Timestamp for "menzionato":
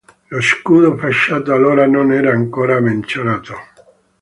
2.79-3.53